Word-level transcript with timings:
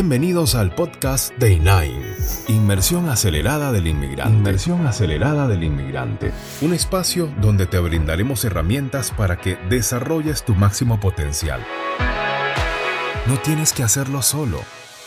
Bienvenidos 0.00 0.54
al 0.54 0.72
podcast 0.72 1.36
Day 1.38 1.58
9, 1.60 1.90
Inmersión 2.46 3.08
Acelerada 3.08 3.72
del 3.72 3.88
Inmigrante. 3.88 4.32
Inmersión 4.32 4.86
Acelerada 4.86 5.48
del 5.48 5.64
Inmigrante. 5.64 6.30
Un 6.60 6.72
espacio 6.72 7.28
donde 7.40 7.66
te 7.66 7.80
brindaremos 7.80 8.44
herramientas 8.44 9.10
para 9.10 9.40
que 9.40 9.56
desarrolles 9.68 10.44
tu 10.44 10.54
máximo 10.54 11.00
potencial. 11.00 11.66
No 13.26 13.38
tienes 13.40 13.72
que 13.72 13.82
hacerlo 13.82 14.22
solo. 14.22 14.60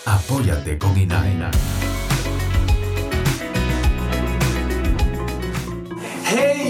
Apóyate 0.05 0.77
con 0.77 0.97
INAI. 0.97 1.37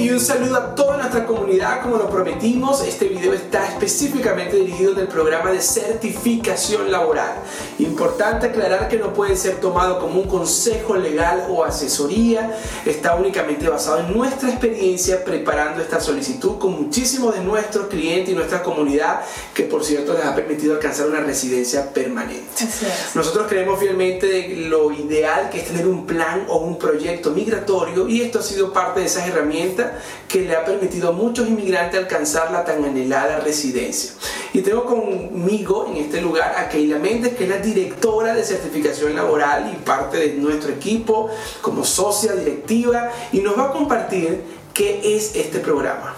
Y 0.01 0.09
un 0.09 0.19
saludo 0.19 0.57
a 0.57 0.73
toda 0.73 0.97
nuestra 0.97 1.27
comunidad. 1.27 1.83
Como 1.83 1.97
lo 1.97 2.09
prometimos, 2.09 2.83
este 2.83 3.07
video 3.07 3.33
está 3.33 3.67
específicamente 3.67 4.55
dirigido 4.55 4.95
del 4.95 5.07
programa 5.07 5.51
de 5.51 5.61
certificación 5.61 6.91
laboral. 6.91 7.35
Importante 7.77 8.47
aclarar 8.47 8.87
que 8.87 8.97
no 8.97 9.13
puede 9.13 9.35
ser 9.35 9.59
tomado 9.59 9.99
como 9.99 10.21
un 10.21 10.27
consejo 10.27 10.95
legal 10.95 11.45
o 11.49 11.63
asesoría. 11.63 12.57
Está 12.83 13.13
únicamente 13.13 13.69
basado 13.69 13.99
en 13.99 14.11
nuestra 14.11 14.49
experiencia 14.49 15.23
preparando 15.23 15.83
esta 15.83 16.01
solicitud 16.01 16.57
con 16.57 16.81
muchísimos 16.81 17.35
de 17.35 17.41
nuestros 17.41 17.85
clientes 17.85 18.33
y 18.33 18.35
nuestra 18.35 18.63
comunidad, 18.63 19.21
que 19.53 19.63
por 19.63 19.83
cierto 19.83 20.13
les 20.13 20.25
ha 20.25 20.33
permitido 20.33 20.73
alcanzar 20.73 21.07
una 21.07 21.21
residencia 21.21 21.93
permanente. 21.93 22.65
Nosotros 23.13 23.45
creemos 23.47 23.79
fielmente 23.79 24.25
de 24.25 24.47
lo 24.67 24.91
ideal 24.91 25.51
que 25.51 25.59
es 25.59 25.67
tener 25.67 25.85
un 25.85 26.07
plan 26.07 26.45
o 26.49 26.57
un 26.57 26.79
proyecto 26.79 27.29
migratorio 27.29 28.07
y 28.07 28.21
esto 28.21 28.39
ha 28.39 28.43
sido 28.43 28.73
parte 28.73 29.01
de 29.01 29.05
esas 29.05 29.27
herramientas 29.27 29.90
que 30.27 30.41
le 30.41 30.55
ha 30.55 30.65
permitido 30.65 31.09
a 31.09 31.11
muchos 31.11 31.47
inmigrantes 31.47 31.99
alcanzar 31.99 32.51
la 32.51 32.63
tan 32.63 32.83
anhelada 32.83 33.39
residencia. 33.39 34.11
Y 34.53 34.61
tengo 34.61 34.85
conmigo 34.85 35.87
en 35.89 35.97
este 35.97 36.21
lugar 36.21 36.55
a 36.57 36.67
Keila 36.69 36.99
Méndez, 36.99 37.35
que 37.35 37.45
es 37.45 37.49
la 37.49 37.57
directora 37.57 38.33
de 38.33 38.43
certificación 38.43 39.15
laboral 39.15 39.71
y 39.73 39.77
parte 39.77 40.17
de 40.17 40.33
nuestro 40.33 40.71
equipo 40.71 41.29
como 41.61 41.83
socia 41.83 42.33
directiva, 42.33 43.09
y 43.31 43.39
nos 43.39 43.57
va 43.57 43.65
a 43.65 43.71
compartir 43.71 44.43
qué 44.73 45.15
es 45.15 45.35
este 45.35 45.59
programa. 45.59 46.15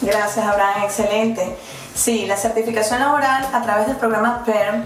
Gracias, 0.00 0.44
Abraham, 0.44 0.84
excelente. 0.84 1.56
Sí, 1.94 2.26
la 2.26 2.36
certificación 2.36 3.00
laboral 3.00 3.46
a 3.52 3.62
través 3.62 3.86
del 3.86 3.96
programa 3.96 4.44
PERM, 4.44 4.84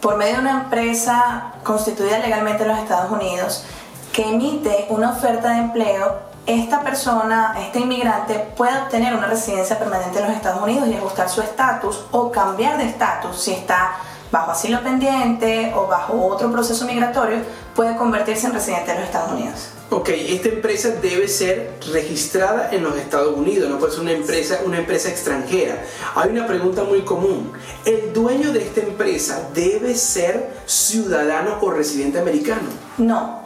por 0.00 0.16
medio 0.16 0.34
de 0.34 0.40
una 0.40 0.62
empresa 0.62 1.54
constituida 1.64 2.18
legalmente 2.18 2.62
en 2.62 2.68
los 2.68 2.78
Estados 2.78 3.10
Unidos, 3.10 3.64
que 4.12 4.22
emite 4.22 4.86
una 4.88 5.10
oferta 5.10 5.50
de 5.50 5.58
empleo 5.58 6.20
esta 6.46 6.82
persona, 6.82 7.54
este 7.60 7.80
inmigrante, 7.80 8.34
puede 8.56 8.78
obtener 8.78 9.14
una 9.14 9.26
residencia 9.26 9.78
permanente 9.78 10.18
en 10.18 10.26
los 10.26 10.34
Estados 10.34 10.62
Unidos 10.62 10.88
y 10.88 10.94
ajustar 10.94 11.28
su 11.28 11.42
estatus 11.42 12.04
o 12.12 12.30
cambiar 12.30 12.78
de 12.78 12.84
estatus 12.84 13.36
si 13.36 13.52
está 13.52 13.96
bajo 14.30 14.50
asilo 14.50 14.82
pendiente 14.82 15.72
o 15.74 15.86
bajo 15.86 16.26
otro 16.26 16.50
proceso 16.50 16.84
migratorio, 16.84 17.38
puede 17.74 17.96
convertirse 17.96 18.46
en 18.46 18.54
residente 18.54 18.92
de 18.92 18.98
los 18.98 19.06
Estados 19.06 19.32
Unidos. 19.32 19.68
Ok, 19.88 20.08
esta 20.08 20.48
empresa 20.48 20.88
debe 21.00 21.28
ser 21.28 21.74
registrada 21.92 22.70
en 22.72 22.82
los 22.82 22.96
Estados 22.96 23.36
Unidos, 23.36 23.70
no 23.70 23.78
puede 23.78 23.92
ser 23.92 24.00
una 24.00 24.12
empresa, 24.12 24.60
una 24.64 24.78
empresa 24.78 25.08
extranjera. 25.08 25.80
Hay 26.16 26.30
una 26.30 26.44
pregunta 26.46 26.82
muy 26.82 27.02
común. 27.02 27.52
¿El 27.84 28.12
dueño 28.12 28.52
de 28.52 28.62
esta 28.62 28.80
empresa 28.80 29.48
debe 29.54 29.94
ser 29.94 30.50
ciudadano 30.66 31.58
o 31.60 31.70
residente 31.70 32.18
americano? 32.18 32.68
No, 32.98 33.45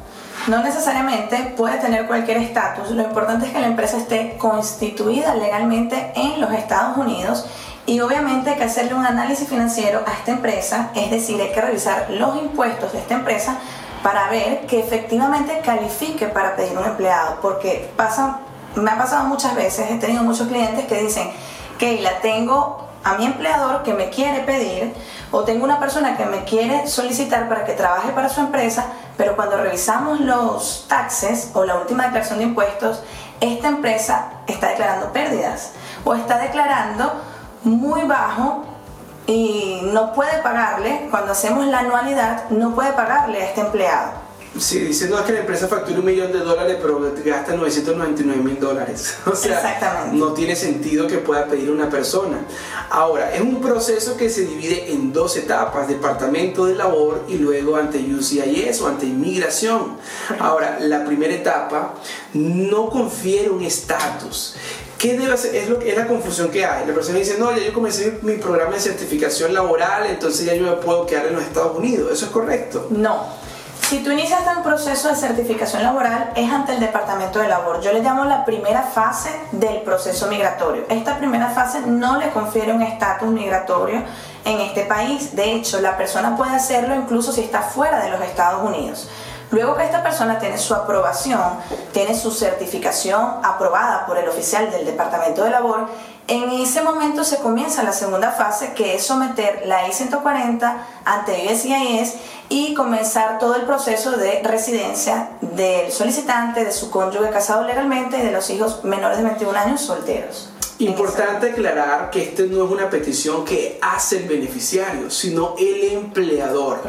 no 0.51 0.65
necesariamente 0.65 1.55
puede 1.57 1.79
tener 1.79 2.09
cualquier 2.09 2.39
estatus, 2.39 2.91
lo 2.91 3.03
importante 3.05 3.47
es 3.47 3.53
que 3.53 3.61
la 3.61 3.69
empresa 3.69 3.97
esté 3.97 4.37
constituida 4.37 5.35
legalmente 5.37 6.13
en 6.17 6.41
los 6.41 6.53
Estados 6.53 6.97
Unidos 6.97 7.47
y 7.87 8.01
obviamente 8.01 8.51
hay 8.51 8.57
que 8.57 8.65
hacerle 8.65 8.95
un 8.95 9.07
análisis 9.07 9.49
financiero 9.49 10.03
a 10.07 10.13
esta 10.13 10.33
empresa, 10.33 10.91
es 10.95 11.11
decir, 11.11 11.41
hay 11.41 11.53
que 11.53 11.61
revisar 11.61 12.11
los 12.11 12.37
impuestos 12.37 12.93
de 12.93 12.99
esta 12.99 13.15
empresa 13.15 13.59
para 14.03 14.29
ver 14.29 14.67
que 14.67 14.81
efectivamente 14.81 15.61
califique 15.65 16.27
para 16.27 16.57
pedir 16.57 16.77
un 16.77 16.85
empleado, 16.85 17.39
porque 17.41 17.89
pasa, 17.97 18.41
me 18.75 18.91
ha 18.91 18.99
pasado 18.99 19.29
muchas 19.29 19.55
veces, 19.55 19.89
he 19.89 19.99
tenido 19.99 20.25
muchos 20.25 20.49
clientes 20.49 20.85
que 20.87 21.01
dicen, 21.01 21.31
la 22.03 22.21
tengo 22.21 22.90
a 23.03 23.15
mi 23.15 23.27
empleador 23.27 23.83
que 23.83 23.95
me 23.95 24.11
quiere 24.11 24.41
pedir 24.41 24.95
o 25.31 25.45
tengo 25.45 25.65
una 25.65 25.79
persona 25.79 26.17
que 26.17 26.27
me 26.27 26.45
quiere 26.45 26.87
solicitar 26.87 27.49
para 27.49 27.65
que 27.65 27.73
trabaje 27.73 28.11
para 28.11 28.29
su 28.29 28.41
empresa, 28.41 28.87
pero 29.17 29.37
cuando 29.37 29.57
revisamos 29.57 30.21
los 30.21 30.87
taxes 30.89 31.51
o 31.55 31.65
la 31.65 31.77
última 31.77 32.05
declaración 32.05 32.39
de 32.39 32.45
impuestos, 32.45 33.03
esta 33.41 33.69
empresa 33.69 34.33
está 34.47 34.69
declarando 34.69 35.13
pérdidas 35.13 35.73
o 36.05 36.15
está 36.15 36.39
declarando 36.39 37.13
muy 37.65 38.03
bajo 38.03 38.65
y 39.27 39.81
no 39.93 40.13
puede 40.13 40.43
pagarle, 40.43 41.09
cuando 41.11 41.33
hacemos 41.33 41.65
la 41.67 41.81
anualidad, 41.81 42.51
no 42.51 42.75
puede 42.75 42.93
pagarle 42.93 43.41
a 43.41 43.47
este 43.47 43.61
empleado. 43.61 44.30
Sí, 44.59 44.81
diciendo 44.81 45.23
que 45.25 45.33
la 45.33 45.41
empresa 45.41 45.69
factura 45.69 46.01
un 46.01 46.05
millón 46.05 46.33
de 46.33 46.41
dólares, 46.41 46.77
pero 46.83 47.01
gasta 47.25 47.55
999 47.55 48.43
mil 48.43 48.59
dólares. 48.59 49.15
O 49.27 49.35
sea, 49.35 50.11
no 50.13 50.33
tiene 50.33 50.57
sentido 50.57 51.07
que 51.07 51.19
pueda 51.19 51.47
pedir 51.47 51.71
una 51.71 51.89
persona. 51.89 52.39
Ahora, 52.91 53.33
es 53.33 53.41
un 53.41 53.61
proceso 53.61 54.17
que 54.17 54.29
se 54.29 54.43
divide 54.43 54.93
en 54.93 55.13
dos 55.13 55.37
etapas, 55.37 55.87
departamento 55.87 56.67
de 56.67 56.75
labor 56.75 57.25
y 57.29 57.39
luego 57.39 57.77
ante 57.77 57.99
UCIS 57.99 58.81
o 58.81 58.89
ante 58.89 59.07
inmigración. 59.07 59.97
Ahora, 60.41 60.79
la 60.81 61.05
primera 61.05 61.33
etapa 61.33 61.95
no 62.35 62.91
confiere 62.91 63.51
un 63.51 63.63
estatus. 63.63 64.57
¿Qué 64.99 65.17
debe 65.17 65.33
hacer? 65.33 65.55
Es, 65.55 65.71
lo, 65.71 65.81
es 65.81 65.97
la 65.97 66.07
confusión 66.09 66.51
que 66.51 66.65
hay. 66.67 66.87
La 66.87 66.93
persona 66.93 67.19
dice, 67.19 67.37
no, 67.39 67.57
ya 67.57 67.65
yo 67.65 67.73
comencé 67.73 68.19
mi, 68.21 68.33
mi 68.33 68.39
programa 68.39 68.75
de 68.75 68.81
certificación 68.81 69.55
laboral, 69.55 70.07
entonces 70.07 70.45
ya 70.45 70.55
yo 70.55 70.65
me 70.65 70.73
puedo 70.73 71.07
quedar 71.07 71.27
en 71.27 71.35
los 71.37 71.45
Estados 71.45 71.79
Unidos. 71.79 72.13
¿Eso 72.13 72.27
es 72.27 72.31
correcto? 72.33 72.89
No. 72.91 73.50
Si 73.91 74.05
tú 74.05 74.13
inicias 74.13 74.43
un 74.57 74.63
proceso 74.63 75.09
de 75.09 75.17
certificación 75.17 75.83
laboral 75.83 76.31
es 76.37 76.49
ante 76.49 76.75
el 76.75 76.79
Departamento 76.79 77.41
de 77.41 77.49
Labor. 77.49 77.81
Yo 77.81 77.93
le 77.93 78.01
llamo 78.01 78.25
la 78.25 78.45
primera 78.45 78.83
fase 78.83 79.31
del 79.51 79.83
proceso 79.83 80.29
migratorio. 80.29 80.85
Esta 80.89 81.19
primera 81.19 81.49
fase 81.49 81.81
no 81.81 82.17
le 82.17 82.31
confiere 82.31 82.73
un 82.73 82.83
estatus 82.83 83.29
migratorio 83.29 84.05
en 84.45 84.61
este 84.61 84.85
país. 84.85 85.35
De 85.35 85.55
hecho, 85.55 85.81
la 85.81 85.97
persona 85.97 86.37
puede 86.37 86.55
hacerlo 86.55 86.95
incluso 86.95 87.33
si 87.33 87.41
está 87.41 87.63
fuera 87.63 87.99
de 88.05 88.11
los 88.11 88.21
Estados 88.21 88.63
Unidos. 88.63 89.11
Luego 89.51 89.77
que 89.77 89.83
esta 89.83 90.05
persona 90.05 90.39
tiene 90.39 90.57
su 90.59 90.73
aprobación, 90.73 91.41
tiene 91.93 92.15
su 92.15 92.31
certificación 92.31 93.41
aprobada 93.43 94.07
por 94.07 94.17
el 94.19 94.29
oficial 94.29 94.71
del 94.71 94.87
Departamento 94.87 95.43
de 95.43 95.51
Labor, 95.51 95.89
en 96.31 96.49
ese 96.53 96.81
momento 96.81 97.25
se 97.25 97.39
comienza 97.39 97.83
la 97.83 97.93
segunda 97.93 98.31
fase 98.31 98.73
que 98.73 98.95
es 98.95 99.05
someter 99.05 99.63
la 99.65 99.89
I-140 99.89 100.75
ante 101.05 101.53
USCIS 101.53 102.15
y 102.51 102.75
comenzar 102.75 103.39
todo 103.39 103.55
el 103.55 103.63
proceso 103.63 104.11
de 104.13 104.43
residencia 104.43 105.31
del 105.41 105.91
solicitante, 105.91 106.65
de 106.65 106.73
su 106.73 106.91
cónyuge 106.91 107.31
casado 107.31 107.65
legalmente 107.65 108.19
y 108.19 108.23
de 108.23 108.33
los 108.33 108.51
hijos 108.51 108.85
menores 108.85 109.19
de 109.19 109.25
21 109.25 109.57
años 109.57 109.81
solteros. 109.81 110.51
Importante 110.81 111.51
aclarar 111.51 112.11
que 112.11 112.23
esta 112.23 112.43
no 112.45 112.65
es 112.65 112.71
una 112.71 112.89
petición 112.89 113.45
que 113.45 113.79
hace 113.83 114.19
el 114.19 114.29
beneficiario, 114.29 115.11
sino 115.11 115.55
el 115.59 115.93
empleador. 115.93 116.81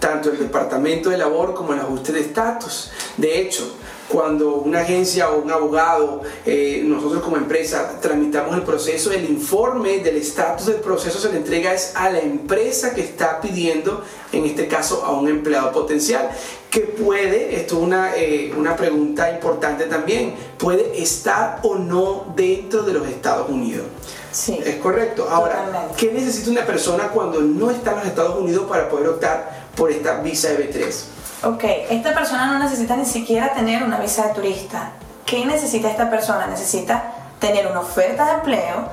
Tanto 0.00 0.30
el 0.30 0.38
Departamento 0.38 1.10
de 1.10 1.16
Labor 1.16 1.54
como 1.54 1.72
el 1.72 1.78
ajuste 1.78 2.12
de 2.12 2.20
estatus. 2.20 2.90
De 3.16 3.40
hecho, 3.40 3.76
cuando 4.08 4.54
una 4.54 4.80
agencia 4.80 5.30
o 5.30 5.38
un 5.38 5.50
abogado, 5.50 6.22
eh, 6.44 6.82
nosotros 6.84 7.22
como 7.22 7.36
empresa, 7.36 7.98
tramitamos 8.00 8.54
el 8.54 8.62
proceso, 8.62 9.10
el 9.10 9.28
informe 9.28 9.98
del 9.98 10.16
estatus 10.16 10.66
del 10.66 10.76
proceso 10.76 11.18
se 11.18 11.30
le 11.30 11.38
entrega 11.38 11.72
es 11.74 11.92
a 11.94 12.10
la 12.10 12.20
empresa 12.20 12.94
que 12.94 13.00
está 13.00 13.40
pidiendo, 13.40 14.04
en 14.32 14.44
este 14.44 14.68
caso 14.68 15.04
a 15.04 15.12
un 15.12 15.28
empleado 15.28 15.72
potencial, 15.72 16.30
que 16.70 16.80
puede, 16.80 17.56
esto 17.56 17.76
es 17.76 17.82
una, 17.82 18.16
eh, 18.16 18.52
una 18.56 18.76
pregunta 18.76 19.30
importante 19.30 19.84
también, 19.84 20.34
puede 20.58 21.02
estar 21.02 21.60
o 21.62 21.76
no 21.76 22.32
dentro 22.36 22.82
de 22.82 22.92
los 22.92 23.08
Estados 23.08 23.48
Unidos. 23.48 23.86
Sí. 24.30 24.60
Es 24.64 24.76
correcto. 24.76 25.26
Ahora, 25.30 25.88
¿qué 25.96 26.12
necesita 26.12 26.50
una 26.50 26.66
persona 26.66 27.08
cuando 27.08 27.40
no 27.40 27.70
está 27.70 27.92
en 27.92 27.96
los 27.98 28.06
Estados 28.06 28.38
Unidos 28.38 28.66
para 28.68 28.88
poder 28.88 29.08
optar 29.08 29.68
por 29.74 29.90
esta 29.90 30.20
visa 30.20 30.50
EB3? 30.52 31.15
Ok, 31.42 31.64
esta 31.90 32.14
persona 32.14 32.46
no 32.46 32.58
necesita 32.58 32.96
ni 32.96 33.04
siquiera 33.04 33.52
tener 33.52 33.82
una 33.82 33.98
visa 33.98 34.28
de 34.28 34.34
turista. 34.34 34.92
¿Qué 35.26 35.44
necesita 35.44 35.90
esta 35.90 36.08
persona? 36.08 36.46
Necesita 36.46 37.12
tener 37.38 37.66
una 37.66 37.80
oferta 37.80 38.24
de 38.24 38.32
empleo 38.32 38.88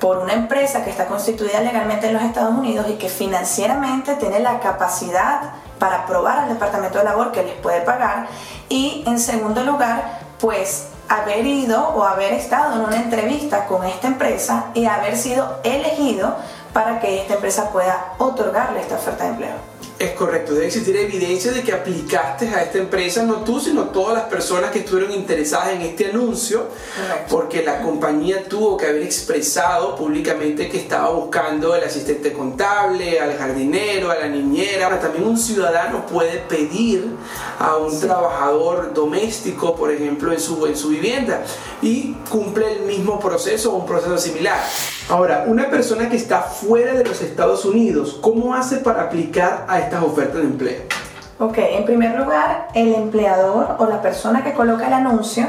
por 0.00 0.18
una 0.18 0.32
empresa 0.32 0.84
que 0.84 0.90
está 0.90 1.06
constituida 1.06 1.60
legalmente 1.60 2.06
en 2.06 2.14
los 2.14 2.22
Estados 2.22 2.54
Unidos 2.54 2.86
y 2.88 2.94
que 2.94 3.10
financieramente 3.10 4.14
tiene 4.14 4.40
la 4.40 4.58
capacidad 4.58 5.50
para 5.78 6.06
probar 6.06 6.38
al 6.38 6.48
Departamento 6.48 6.98
de 6.98 7.04
Labor 7.04 7.30
que 7.30 7.42
les 7.42 7.54
puede 7.56 7.82
pagar. 7.82 8.26
Y 8.70 9.04
en 9.06 9.18
segundo 9.18 9.62
lugar, 9.62 10.20
pues 10.40 10.88
haber 11.08 11.46
ido 11.46 11.90
o 11.90 12.04
haber 12.04 12.32
estado 12.32 12.74
en 12.74 12.80
una 12.80 12.96
entrevista 12.96 13.66
con 13.66 13.84
esta 13.84 14.06
empresa 14.06 14.70
y 14.72 14.86
haber 14.86 15.16
sido 15.18 15.60
elegido 15.62 16.36
para 16.72 17.00
que 17.00 17.20
esta 17.20 17.34
empresa 17.34 17.70
pueda 17.70 18.14
otorgarle 18.16 18.80
esta 18.80 18.94
oferta 18.94 19.24
de 19.24 19.30
empleo. 19.30 19.71
Es 19.98 20.12
correcto, 20.12 20.54
debe 20.54 20.66
existir 20.66 20.96
evidencia 20.96 21.52
de 21.52 21.62
que 21.62 21.72
aplicaste 21.72 22.48
a 22.48 22.62
esta 22.62 22.78
empresa, 22.78 23.22
no 23.22 23.44
tú, 23.44 23.60
sino 23.60 23.84
todas 23.90 24.14
las 24.14 24.24
personas 24.24 24.72
que 24.72 24.80
estuvieron 24.80 25.12
interesadas 25.12 25.74
en 25.74 25.82
este 25.82 26.06
anuncio, 26.06 26.66
porque 27.28 27.62
la 27.62 27.80
compañía 27.82 28.48
tuvo 28.48 28.76
que 28.76 28.86
haber 28.86 29.02
expresado 29.02 29.94
públicamente 29.94 30.68
que 30.68 30.78
estaba 30.78 31.10
buscando 31.10 31.76
el 31.76 31.84
asistente 31.84 32.32
contable, 32.32 33.20
al 33.20 33.36
jardinero, 33.38 34.10
a 34.10 34.16
la 34.16 34.28
niñera. 34.28 34.98
También 34.98 35.24
un 35.24 35.38
ciudadano 35.38 36.04
puede 36.06 36.38
pedir 36.38 37.06
a 37.60 37.76
un 37.76 38.00
trabajador 38.00 38.92
doméstico, 38.92 39.76
por 39.76 39.92
ejemplo, 39.92 40.32
en 40.32 40.40
su, 40.40 40.66
en 40.66 40.76
su 40.76 40.88
vivienda 40.88 41.44
y 41.80 42.14
cumple 42.28 42.72
el 42.72 42.82
mismo 42.82 43.20
proceso 43.20 43.72
o 43.72 43.76
un 43.76 43.86
proceso 43.86 44.18
similar. 44.18 44.58
Ahora, 45.08 45.44
una 45.46 45.68
persona 45.68 46.08
que 46.08 46.16
está 46.16 46.42
fuera 46.42 46.94
de 46.94 47.04
los 47.04 47.20
Estados 47.20 47.64
Unidos, 47.64 48.18
¿cómo 48.20 48.54
hace 48.54 48.78
para 48.78 49.02
aplicar 49.02 49.66
a 49.72 49.78
estas 49.78 50.02
ofertas 50.02 50.36
de 50.36 50.42
empleo? 50.42 50.80
Ok, 51.38 51.58
en 51.58 51.84
primer 51.84 52.18
lugar, 52.18 52.68
el 52.74 52.94
empleador 52.94 53.76
o 53.78 53.86
la 53.86 54.00
persona 54.00 54.44
que 54.44 54.52
coloca 54.52 54.86
el 54.86 54.92
anuncio 54.92 55.46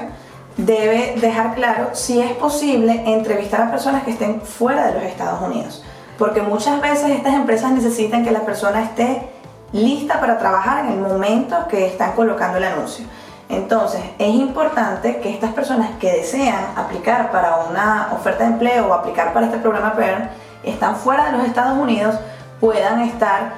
debe 0.58 1.16
dejar 1.20 1.56
claro 1.56 1.90
si 1.94 2.20
es 2.20 2.32
posible 2.34 3.04
entrevistar 3.06 3.62
a 3.62 3.72
personas 3.72 4.04
que 4.04 4.12
estén 4.12 4.42
fuera 4.42 4.88
de 4.88 4.94
los 4.94 5.04
Estados 5.04 5.42
Unidos. 5.42 5.84
Porque 6.18 6.42
muchas 6.42 6.82
veces 6.82 7.12
estas 7.12 7.34
empresas 7.34 7.72
necesitan 7.72 8.24
que 8.24 8.32
la 8.32 8.42
persona 8.42 8.84
esté 8.84 9.30
lista 9.72 10.20
para 10.20 10.38
trabajar 10.38 10.86
en 10.86 10.94
el 10.94 11.00
momento 11.00 11.68
que 11.68 11.88
están 11.88 12.14
colocando 12.14 12.60
el 12.60 12.64
anuncio. 12.64 13.06
Entonces, 13.50 14.02
es 14.18 14.34
importante 14.34 15.20
que 15.20 15.30
estas 15.30 15.52
personas 15.54 15.90
que 16.00 16.12
desean 16.12 16.66
aplicar 16.76 17.32
para 17.32 17.58
una 17.70 18.10
oferta 18.14 18.46
de 18.46 18.52
empleo 18.52 18.88
o 18.88 18.94
aplicar 18.94 19.34
para 19.34 19.48
este 19.48 19.58
programa 19.58 19.94
PERN, 19.94 20.30
están 20.64 20.96
fuera 20.96 21.26
de 21.26 21.38
los 21.38 21.48
Estados 21.48 21.78
Unidos, 21.78 22.16
puedan 22.60 23.02
estar 23.02 23.54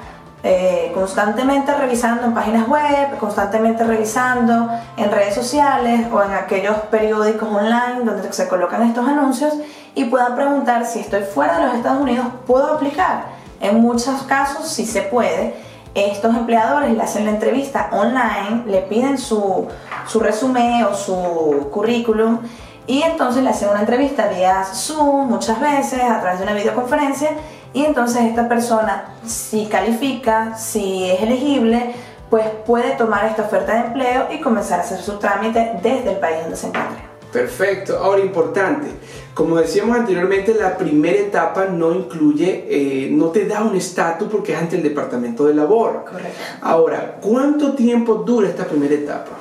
eh, 0.48 0.92
constantemente 0.94 1.74
revisando 1.74 2.26
en 2.26 2.36
páginas 2.36 2.68
web, 2.68 3.18
constantemente 3.20 3.84
revisando 3.84 4.70
en 4.96 5.12
redes 5.12 5.34
sociales 5.34 6.08
o 6.14 6.22
en 6.22 6.34
aquellos 6.34 6.78
periódicos 6.92 7.50
online 7.50 8.04
donde 8.06 8.32
se 8.32 8.48
colocan 8.48 8.84
estos 8.84 9.08
anuncios 9.08 9.56
y 9.96 10.06
puedan 10.06 10.36
preguntar 10.36 10.86
si 10.86 11.00
estoy 11.00 11.24
fuera 11.24 11.58
de 11.58 11.66
los 11.66 11.76
Estados 11.76 12.00
Unidos, 12.00 12.28
¿puedo 12.46 12.76
aplicar? 12.76 13.26
En 13.60 13.82
muchos 13.82 14.22
casos 14.24 14.68
sí 14.68 14.86
se 14.86 15.02
puede 15.02 15.56
estos 15.96 16.36
empleadores 16.36 16.92
le 16.92 17.02
hacen 17.02 17.26
la 17.26 17.32
entrevista 17.32 17.90
online, 17.92 18.66
le 18.68 18.82
piden 18.82 19.18
su, 19.18 19.68
su 20.06 20.20
resumen 20.20 20.84
o 20.84 20.94
su 20.94 21.70
currículum 21.72 22.40
y 22.86 23.02
entonces 23.02 23.42
le 23.42 23.50
hacen 23.50 23.70
una 23.70 23.80
entrevista 23.80 24.28
vía 24.28 24.64
Zoom 24.64 25.28
muchas 25.28 25.60
veces 25.60 26.04
a 26.04 26.20
través 26.20 26.40
de 26.40 26.44
una 26.44 26.54
videoconferencia 26.54 27.32
y 27.76 27.84
entonces 27.84 28.24
esta 28.24 28.48
persona 28.48 29.10
si 29.28 29.66
califica, 29.66 30.58
si 30.58 31.12
es 31.12 31.22
elegible, 31.22 31.94
pues 32.30 32.46
puede 32.66 32.92
tomar 32.92 33.26
esta 33.26 33.44
oferta 33.44 33.74
de 33.74 33.88
empleo 33.88 34.28
y 34.32 34.40
comenzar 34.40 34.80
a 34.80 34.84
hacer 34.84 35.00
su 35.00 35.20
trámite 35.20 35.74
desde 35.84 36.14
el 36.14 36.18
país 36.18 36.38
donde 36.42 36.56
se 36.56 36.68
encuentre. 36.68 37.04
Perfecto. 37.34 37.98
Ahora, 37.98 38.22
importante, 38.22 38.88
como 39.34 39.58
decíamos 39.58 39.98
anteriormente, 39.98 40.54
la 40.54 40.78
primera 40.78 41.20
etapa 41.20 41.66
no 41.66 41.92
incluye, 41.92 42.66
eh, 42.70 43.10
no 43.12 43.26
te 43.28 43.46
da 43.46 43.62
un 43.62 43.76
estatus 43.76 44.30
porque 44.32 44.54
es 44.54 44.58
ante 44.58 44.78
el 44.78 44.84
Departamento 44.84 45.46
de 45.46 45.54
Labor. 45.54 46.06
Correcto. 46.06 46.40
Ahora, 46.62 47.18
¿cuánto 47.22 47.74
tiempo 47.74 48.16
dura 48.16 48.48
esta 48.48 48.64
primera 48.64 48.94
etapa? 48.94 49.32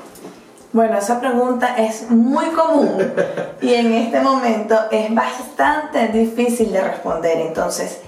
Bueno, 0.72 0.98
esa 0.98 1.20
pregunta 1.20 1.76
es 1.76 2.10
muy 2.10 2.46
común 2.46 2.96
y 3.62 3.75
en 3.75 3.92
este 3.92 4.20
momento 4.20 4.75
es 4.90 5.14
bastante 5.14 6.08
difícil 6.08 6.72
de 6.72 6.81
responder. 6.81 7.38
Entonces, 7.38 8.00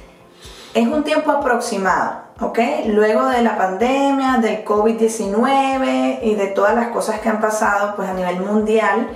es 0.77 0.87
un 0.87 1.05
tiempo 1.05 1.31
aproximado, 1.31 2.19
¿ok? 2.39 2.59
Luego 2.89 3.25
de 3.29 3.41
la 3.41 3.57
pandemia, 3.57 4.37
del 4.43 4.63
COVID-19 4.63 6.19
y 6.21 6.35
de 6.35 6.49
todas 6.49 6.75
las 6.75 6.89
cosas 6.89 7.19
que 7.21 7.31
han 7.31 7.41
pasado 7.41 7.97
pues, 7.97 8.07
a 8.11 8.13
nivel 8.13 8.41
mundial, 8.41 9.09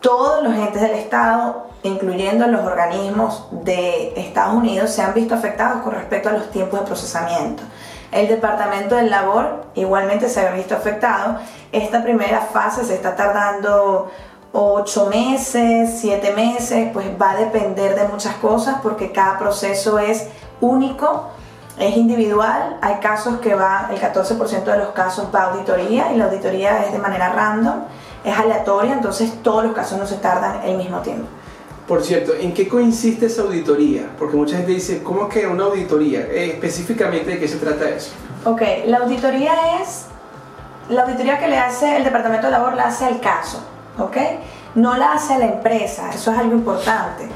todos 0.00 0.42
los 0.42 0.52
entes 0.54 0.82
del 0.82 0.96
Estado, 0.96 1.68
incluyendo 1.84 2.48
los 2.48 2.62
organismos 2.62 3.46
de 3.52 4.12
Estados 4.16 4.54
Unidos, 4.54 4.90
se 4.90 5.02
han 5.02 5.14
visto 5.14 5.36
afectados 5.36 5.82
con 5.82 5.92
respecto 5.92 6.30
a 6.30 6.32
los 6.32 6.50
tiempos 6.50 6.80
de 6.80 6.86
procesamiento. 6.86 7.62
El 8.10 8.26
Departamento 8.26 8.96
del 8.96 9.08
Labor 9.08 9.66
igualmente 9.74 10.28
se 10.28 10.44
ha 10.44 10.50
visto 10.50 10.74
afectado. 10.74 11.36
Esta 11.70 12.02
primera 12.02 12.40
fase 12.40 12.84
se 12.84 12.94
está 12.94 13.14
tardando 13.14 14.10
8 14.50 15.06
meses, 15.06 16.00
7 16.00 16.32
meses, 16.34 16.90
pues 16.92 17.06
va 17.20 17.32
a 17.32 17.36
depender 17.36 17.94
de 17.94 18.08
muchas 18.08 18.34
cosas 18.36 18.78
porque 18.82 19.12
cada 19.12 19.38
proceso 19.38 20.00
es 20.00 20.26
único, 20.60 21.30
es 21.78 21.96
individual. 21.96 22.78
Hay 22.80 22.96
casos 22.96 23.38
que 23.38 23.54
va, 23.54 23.88
el 23.90 24.00
14% 24.00 24.64
de 24.64 24.78
los 24.78 24.88
casos 24.88 25.28
va 25.34 25.42
a 25.42 25.52
auditoría 25.52 26.12
y 26.12 26.16
la 26.16 26.26
auditoría 26.26 26.84
es 26.84 26.92
de 26.92 26.98
manera 26.98 27.32
random 27.32 27.82
es 28.24 28.36
aleatoria, 28.36 28.94
entonces 28.94 29.32
todos 29.42 29.64
los 29.64 29.74
casos 29.74 29.98
no 29.98 30.06
se 30.06 30.16
tardan 30.16 30.62
el 30.64 30.76
mismo 30.76 30.98
tiempo. 31.00 31.26
Por 31.86 32.02
cierto, 32.02 32.34
¿en 32.34 32.52
qué 32.52 32.68
consiste 32.68 33.26
esa 33.26 33.42
auditoría? 33.42 34.10
Porque 34.18 34.36
mucha 34.36 34.56
gente 34.56 34.72
dice, 34.72 35.02
¿cómo 35.02 35.26
es 35.26 35.34
que 35.34 35.46
una 35.46 35.64
auditoría? 35.64 36.20
Eh, 36.20 36.50
específicamente, 36.50 37.30
¿de 37.30 37.38
qué 37.38 37.48
se 37.48 37.56
trata 37.56 37.88
eso? 37.88 38.10
Ok, 38.44 38.62
la 38.86 38.98
auditoría 38.98 39.80
es, 39.80 40.04
la 40.90 41.02
auditoría 41.02 41.38
que 41.38 41.48
le 41.48 41.58
hace 41.58 41.96
el 41.96 42.04
Departamento 42.04 42.46
de 42.46 42.52
Labor 42.52 42.74
la 42.74 42.84
hace 42.84 43.06
al 43.06 43.20
caso, 43.20 43.60
¿ok? 43.98 44.16
No 44.74 44.96
la 44.96 45.12
hace 45.12 45.34
a 45.34 45.38
la 45.38 45.46
empresa, 45.46 46.10
eso 46.12 46.30
es 46.30 46.38
algo 46.38 46.52
importante. 46.52 47.26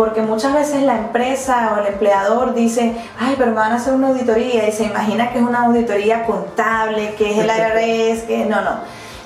Porque 0.00 0.22
muchas 0.22 0.54
veces 0.54 0.82
la 0.82 0.96
empresa 0.96 1.74
o 1.74 1.80
el 1.80 1.88
empleador 1.88 2.54
dice, 2.54 2.96
ay, 3.18 3.34
pero 3.36 3.50
me 3.50 3.58
van 3.58 3.72
a 3.72 3.74
hacer 3.74 3.92
una 3.92 4.08
auditoría 4.08 4.66
y 4.66 4.72
se 4.72 4.84
imagina 4.84 5.30
que 5.30 5.40
es 5.40 5.44
una 5.44 5.66
auditoría 5.66 6.24
contable, 6.24 7.14
que 7.16 7.32
es 7.32 7.36
el 7.36 7.50
IRS, 7.50 8.22
que 8.22 8.46
no, 8.46 8.62
no. 8.62 8.76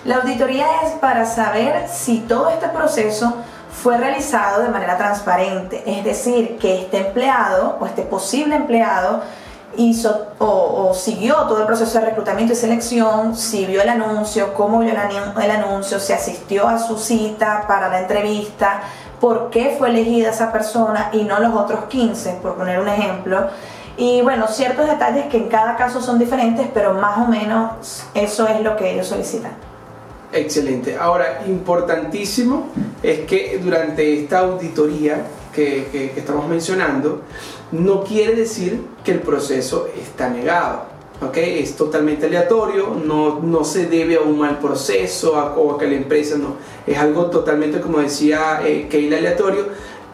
La 0.04 0.16
auditoría 0.16 0.66
es 0.82 0.90
para 0.94 1.26
saber 1.26 1.86
si 1.88 2.18
todo 2.22 2.50
este 2.50 2.66
proceso 2.70 3.34
fue 3.70 3.98
realizado 3.98 4.64
de 4.64 4.68
manera 4.68 4.96
transparente, 4.96 5.80
es 5.86 6.02
decir, 6.02 6.58
que 6.58 6.80
este 6.80 7.06
empleado 7.06 7.76
o 7.78 7.86
este 7.86 8.02
posible 8.02 8.56
empleado 8.56 9.22
hizo 9.76 10.26
o, 10.38 10.92
siguió 10.92 11.36
todo 11.46 11.60
el 11.60 11.66
proceso 11.66 12.00
de 12.00 12.06
reclutamiento 12.06 12.52
y 12.52 12.56
selección, 12.56 13.36
si 13.36 13.64
vio 13.64 13.80
el 13.80 13.88
anuncio, 13.88 14.54
cómo 14.54 14.80
vio 14.80 14.92
el 14.92 15.50
anuncio, 15.50 16.00
si 16.00 16.12
asistió 16.12 16.66
a 16.66 16.80
su 16.80 16.98
cita 16.98 17.64
para 17.68 17.88
la 17.88 18.00
entrevista, 18.00 18.80
por 19.24 19.48
qué 19.48 19.74
fue 19.78 19.88
elegida 19.88 20.32
esa 20.32 20.52
persona 20.52 21.08
y 21.14 21.22
no 21.22 21.40
los 21.40 21.54
otros 21.54 21.86
15, 21.86 22.40
por 22.42 22.56
poner 22.56 22.78
un 22.78 22.88
ejemplo. 22.88 23.46
Y 23.96 24.20
bueno, 24.20 24.46
ciertos 24.48 24.86
detalles 24.86 25.28
que 25.28 25.38
en 25.38 25.48
cada 25.48 25.76
caso 25.76 26.02
son 26.02 26.18
diferentes, 26.18 26.68
pero 26.74 26.92
más 26.92 27.16
o 27.26 27.30
menos 27.30 28.02
eso 28.12 28.46
es 28.46 28.60
lo 28.60 28.76
que 28.76 28.92
ellos 28.92 29.06
solicitan. 29.06 29.52
Excelente. 30.30 30.98
Ahora, 30.98 31.42
importantísimo 31.46 32.66
es 33.02 33.20
que 33.20 33.58
durante 33.64 34.20
esta 34.20 34.40
auditoría 34.40 35.22
que, 35.54 36.12
estamos 36.14 36.46
mencionando, 36.46 37.22
no 37.72 38.04
quiere 38.04 38.34
decir 38.34 38.84
que 39.02 39.12
el 39.12 39.20
proceso 39.20 39.88
está 39.98 40.28
negado. 40.28 40.82
¿okay? 41.26 41.60
Es 41.60 41.76
totalmente 41.76 42.26
aleatorio, 42.26 42.94
no, 43.02 43.40
no 43.40 43.64
se 43.64 43.86
debe 43.86 44.16
a 44.16 44.20
un 44.20 44.38
mal 44.38 44.58
proceso 44.58 45.32
o 45.32 45.74
a 45.74 45.78
que 45.78 45.86
la 45.86 45.94
empresa 45.94 46.36
no. 46.36 46.56
Es 46.86 46.98
algo 46.98 47.26
totalmente, 47.26 47.80
como 47.80 47.98
decía 47.98 48.60
eh, 48.64 48.86
Keila, 48.90 49.18
aleatorio 49.18 49.66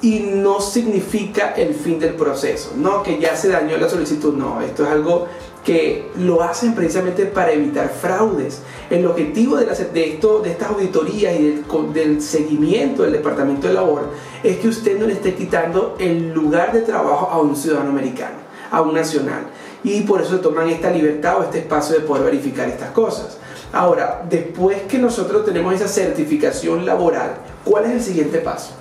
y 0.03 0.21
no 0.21 0.61
significa 0.61 1.53
el 1.57 1.75
fin 1.75 1.99
del 1.99 2.15
proceso, 2.15 2.73
no 2.77 3.03
que 3.03 3.19
ya 3.19 3.37
se 3.37 3.49
dañó 3.49 3.77
la 3.77 3.89
solicitud, 3.89 4.33
no, 4.35 4.61
esto 4.63 4.85
es 4.85 4.91
algo 4.91 5.29
que 5.65 6.11
lo 6.17 6.43
hacen 6.43 6.75
precisamente 6.75 7.27
para 7.27 7.53
evitar 7.53 7.91
fraudes. 7.91 8.63
El 8.89 9.07
objetivo 9.07 9.57
de, 9.57 9.67
esto, 9.71 10.41
de 10.41 10.51
estas 10.51 10.71
auditorías 10.71 11.39
y 11.39 11.63
del, 11.93 12.23
seguimiento 12.23 13.03
del 13.03 13.13
Departamento 13.13 13.69
de 13.69 13.75
Labor 13.75 14.09
es 14.43 14.57
que 14.57 14.69
usted 14.69 14.99
no 14.99 15.07
le 15.07 15.13
esté 15.13 15.35
quitando 15.35 15.97
el 15.99 16.33
lugar 16.33 16.73
de 16.73 16.81
trabajo 16.81 17.29
a 17.31 17.41
un 17.41 17.55
ciudadano 17.55 17.91
americano, 17.91 18.37
a 18.71 18.81
un 18.81 18.95
nacional. 18.95 19.45
Y 19.85 20.01
por 20.03 20.23
eso 20.23 20.41
toman 20.41 20.69
esta 20.71 20.91
libertad 20.91 21.39
o 21.39 21.43
este 21.45 21.59
espacio 21.59 21.97
de 21.97 22.01
poder 22.01 22.25
verificar 22.25 22.69
estas 22.69 22.91
cosas. 22.91 23.39
Ahora, 23.73 24.23
después 24.29 24.83
que 24.83 24.99
nosotros 24.99 25.45
tenemos 25.45 25.75
esa 25.75 25.87
certificación 25.87 26.85
laboral, 26.85 27.35
¿cuál 27.65 27.85
es 27.85 27.93
el 27.93 28.03
siguiente 28.03 28.39
paso? 28.39 28.73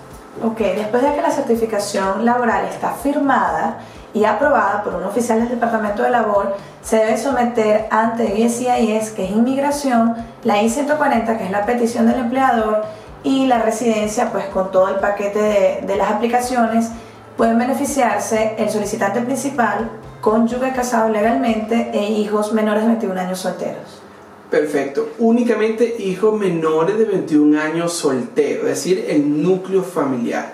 Ok, 0.44 0.58
después 0.58 1.04
de 1.04 1.14
que 1.14 1.22
la 1.22 1.32
certificación 1.32 2.26
laboral 2.26 2.66
está 2.66 2.92
firmada, 2.92 3.80
y 4.14 4.26
aprobada 4.26 4.84
por 4.84 4.96
un 4.96 5.04
oficial 5.04 5.40
del 5.40 5.50
Departamento 5.50 6.04
de 6.04 6.10
Labor, 6.10 6.56
se 6.82 6.98
debe 6.98 7.18
someter 7.18 7.88
ante 7.92 8.44
USCIS, 8.44 9.12
que 9.12 9.26
es 9.26 9.32
inmigración, 9.32 10.16
la 10.44 10.62
I-140, 10.62 11.38
que 11.38 11.46
es 11.46 11.52
la 11.52 11.66
petición 11.66 12.08
del 12.08 12.20
empleador, 12.20 12.84
y 13.24 13.46
la 13.48 13.60
residencia, 13.60 14.32
pues 14.32 14.46
con 14.46 14.72
todo 14.72 14.88
el 14.90 14.96
paquete 14.96 15.40
de, 15.40 15.82
de 15.86 15.96
las 15.96 16.10
aplicaciones, 16.10 16.90
pueden 17.38 17.60
beneficiarse 17.60 18.56
el 18.58 18.70
solicitante 18.70 19.22
principal, 19.22 19.92
cónyuge 20.22 20.72
casado 20.72 21.10
legalmente 21.10 21.92
e 21.94 22.12
hijos 22.12 22.54
menores 22.54 22.84
de 22.84 22.90
21 22.90 23.20
años 23.20 23.40
solteros. 23.40 24.09
Perfecto. 24.50 25.12
Únicamente 25.20 25.96
hijos 26.00 26.40
menores 26.40 26.98
de 26.98 27.06
21 27.06 27.60
años 27.60 27.94
solteros, 27.94 28.64
es 28.64 28.70
decir, 28.70 29.06
el 29.08 29.44
núcleo 29.44 29.84
familiar. 29.84 30.54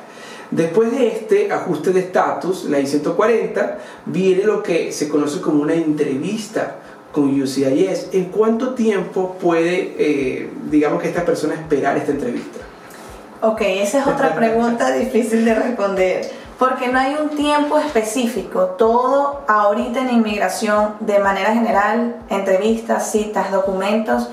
Después 0.51 0.91
de 0.91 1.07
este 1.07 1.51
ajuste 1.51 1.91
de 1.91 2.01
estatus, 2.01 2.65
la 2.65 2.79
I-140, 2.79 3.77
viene 4.05 4.43
lo 4.43 4.61
que 4.61 4.91
se 4.91 5.09
conoce 5.09 5.41
como 5.41 5.61
una 5.61 5.73
entrevista 5.73 6.77
con 7.11 7.41
UCIS. 7.41 8.09
¿En 8.11 8.25
cuánto 8.25 8.73
tiempo 8.73 9.37
puede, 9.41 9.95
eh, 9.97 10.49
digamos 10.69 11.01
que 11.01 11.07
esta 11.07 11.23
persona 11.23 11.55
esperar 11.55 11.97
esta 11.97 12.11
entrevista? 12.11 12.59
Ok, 13.41 13.61
esa 13.61 14.01
es 14.01 14.07
otra 14.07 14.35
pregunta 14.35 14.91
difícil 14.91 15.45
de 15.45 15.55
responder, 15.55 16.29
porque 16.57 16.87
no 16.87 16.99
hay 16.99 17.15
un 17.15 17.29
tiempo 17.29 17.77
específico. 17.77 18.75
Todo 18.77 19.41
ahorita 19.47 20.01
en 20.01 20.11
inmigración, 20.11 20.95
de 20.99 21.19
manera 21.19 21.53
general, 21.53 22.15
entrevistas, 22.29 23.11
citas, 23.11 23.51
documentos, 23.51 24.29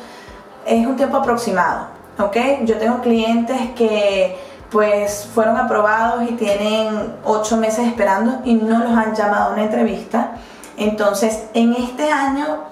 es 0.64 0.86
un 0.86 0.96
tiempo 0.96 1.16
aproximado. 1.16 1.86
Ok, 2.18 2.36
yo 2.64 2.78
tengo 2.78 3.00
clientes 3.00 3.58
que 3.74 4.38
pues 4.70 5.28
fueron 5.34 5.56
aprobados 5.56 6.22
y 6.22 6.32
tienen 6.34 7.16
ocho 7.24 7.56
meses 7.56 7.86
esperando 7.86 8.40
y 8.44 8.54
no 8.54 8.78
los 8.78 8.96
han 8.96 9.14
llamado 9.14 9.50
a 9.50 9.52
una 9.52 9.64
entrevista. 9.64 10.32
Entonces, 10.76 11.44
en 11.52 11.74
este 11.74 12.10
año 12.10 12.71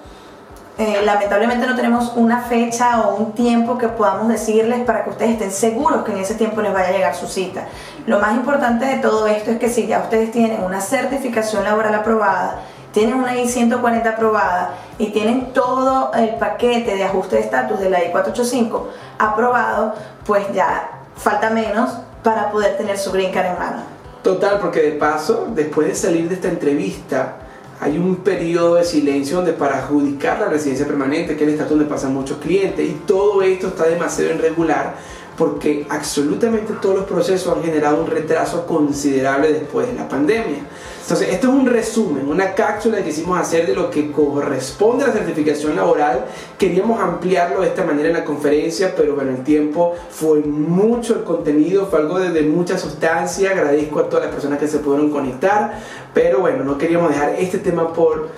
eh, 0.81 1.01
lamentablemente 1.05 1.67
no 1.67 1.75
tenemos 1.75 2.13
una 2.15 2.41
fecha 2.41 3.01
o 3.01 3.15
un 3.15 3.33
tiempo 3.33 3.77
que 3.77 3.87
podamos 3.87 4.29
decirles 4.29 4.79
para 4.83 5.03
que 5.03 5.11
ustedes 5.11 5.33
estén 5.33 5.51
seguros 5.51 6.03
que 6.03 6.11
en 6.11 6.17
ese 6.17 6.33
tiempo 6.33 6.59
les 6.59 6.73
vaya 6.73 6.87
a 6.87 6.91
llegar 6.91 7.15
su 7.15 7.27
cita. 7.27 7.67
Lo 8.07 8.17
más 8.17 8.33
importante 8.33 8.85
de 8.85 8.97
todo 8.97 9.27
esto 9.27 9.51
es 9.51 9.59
que 9.59 9.69
si 9.69 9.85
ya 9.85 9.99
ustedes 9.99 10.31
tienen 10.31 10.63
una 10.63 10.81
certificación 10.81 11.65
laboral 11.65 11.93
aprobada, 11.93 12.61
tienen 12.93 13.13
una 13.13 13.37
I-140 13.37 14.07
aprobada 14.07 14.73
y 14.97 15.11
tienen 15.11 15.53
todo 15.53 16.11
el 16.15 16.29
paquete 16.29 16.95
de 16.95 17.03
ajuste 17.03 17.35
de 17.35 17.43
estatus 17.43 17.79
de 17.79 17.91
la 17.91 18.03
I-485 18.03 18.81
aprobado, 19.19 19.93
pues 20.25 20.51
ya 20.51 20.89
falta 21.15 21.51
menos 21.51 21.91
para 22.23 22.49
poder 22.49 22.75
tener 22.77 22.97
su 22.97 23.11
green 23.11 23.31
card 23.31 23.45
en 23.45 23.59
mano. 23.59 23.83
Total, 24.23 24.57
porque 24.59 24.81
de 24.81 24.91
paso, 24.93 25.47
después 25.53 25.87
de 25.89 25.93
salir 25.93 26.27
de 26.27 26.35
esta 26.35 26.47
entrevista, 26.47 27.35
hay 27.81 27.97
un 27.97 28.17
periodo 28.17 28.75
de 28.75 28.83
silencio 28.83 29.37
donde 29.37 29.53
para 29.53 29.79
adjudicar 29.79 30.39
la 30.39 30.49
residencia 30.49 30.85
permanente, 30.85 31.35
que 31.35 31.43
es 31.43 31.47
el 31.47 31.53
estatus 31.55 31.71
donde 31.71 31.85
pasan 31.85 32.13
muchos 32.13 32.37
clientes, 32.37 32.87
y 32.87 32.93
todo 33.07 33.41
esto 33.41 33.69
está 33.69 33.87
demasiado 33.87 34.35
irregular 34.35 34.97
porque 35.41 35.87
absolutamente 35.89 36.71
todos 36.79 36.97
los 36.97 37.05
procesos 37.05 37.57
han 37.57 37.63
generado 37.63 38.03
un 38.03 38.07
retraso 38.07 38.67
considerable 38.67 39.51
después 39.51 39.87
de 39.87 39.93
la 39.93 40.07
pandemia. 40.07 40.59
Entonces, 41.01 41.29
esto 41.29 41.47
es 41.47 41.53
un 41.55 41.65
resumen, 41.65 42.29
una 42.29 42.53
cápsula 42.53 42.97
que 42.97 43.05
quisimos 43.05 43.39
hacer 43.39 43.65
de 43.65 43.73
lo 43.73 43.89
que 43.89 44.11
corresponde 44.11 45.03
a 45.03 45.07
la 45.07 45.13
certificación 45.13 45.75
laboral. 45.75 46.25
Queríamos 46.59 47.01
ampliarlo 47.01 47.61
de 47.61 47.69
esta 47.69 47.83
manera 47.83 48.09
en 48.09 48.13
la 48.17 48.23
conferencia, 48.23 48.93
pero 48.95 49.15
bueno, 49.15 49.31
el 49.31 49.43
tiempo 49.43 49.95
fue 50.11 50.41
mucho 50.41 51.15
el 51.15 51.23
contenido, 51.23 51.87
fue 51.87 52.01
algo 52.01 52.19
de, 52.19 52.43
mucha 52.43 52.77
sustancia. 52.77 53.49
Agradezco 53.49 53.97
a 53.97 54.09
todas 54.09 54.25
las 54.25 54.35
personas 54.35 54.59
que 54.59 54.67
se 54.67 54.77
pudieron 54.77 55.09
conectar, 55.09 55.79
pero 56.13 56.41
bueno, 56.41 56.63
no 56.63 56.77
queríamos 56.77 57.09
dejar 57.09 57.33
este 57.39 57.57
tema 57.57 57.91
por 57.91 58.29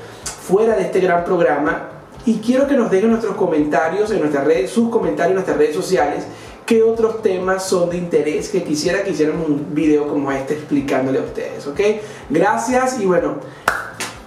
fuera 0.47 0.77
de 0.77 0.83
este 0.83 1.01
gran 1.01 1.25
programa. 1.25 1.89
Y 2.25 2.35
quiero 2.35 2.65
que 2.65 2.77
nos 2.77 2.89
dejen 2.89 3.09
nuestros 3.09 3.35
comentarios 3.35 4.09
en 4.11 4.21
nuestras 4.21 4.45
redes, 4.45 4.71
sus 4.71 4.87
comentarios 4.87 5.31
en 5.31 5.35
nuestras 5.35 5.57
redes 5.57 5.75
sociales 5.75 6.23
qué 6.73 6.81
otros 6.81 7.21
temas 7.21 7.69
son 7.69 7.91
de 7.91 7.97
interés 7.97 8.49
que 8.49 8.63
quisiera 8.63 9.03
que 9.03 9.11
hiciéramos 9.11 9.47
un 9.47 9.75
video 9.75 10.07
como 10.07 10.31
este 10.31 10.55
explicándole 10.55 11.19
a 11.19 11.21
ustedes, 11.21 11.67
¿ok? 11.67 11.79
Gracias 12.31 12.99
y 12.99 13.05
bueno, 13.05 13.37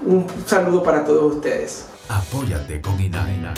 un 0.04 0.24
saludo 0.46 0.80
para 0.84 1.04
todos 1.04 1.34
ustedes. 1.34 1.86
Apóyate 2.08 2.80
con 2.80 3.00
INAINA. 3.00 3.52